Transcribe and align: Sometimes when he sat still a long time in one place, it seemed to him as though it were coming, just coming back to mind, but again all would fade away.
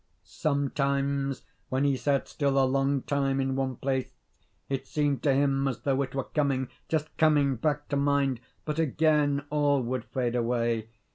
Sometimes 0.23 1.43
when 1.69 1.83
he 1.83 1.95
sat 1.95 2.27
still 2.27 2.57
a 2.57 2.65
long 2.65 3.03
time 3.03 3.39
in 3.39 3.55
one 3.55 3.75
place, 3.75 4.09
it 4.67 4.87
seemed 4.87 5.21
to 5.21 5.31
him 5.31 5.67
as 5.67 5.81
though 5.81 6.01
it 6.01 6.15
were 6.15 6.23
coming, 6.23 6.69
just 6.89 7.15
coming 7.17 7.55
back 7.55 7.87
to 7.89 7.97
mind, 7.97 8.39
but 8.65 8.79
again 8.79 9.45
all 9.51 9.83
would 9.83 10.05
fade 10.05 10.35
away. 10.35 10.89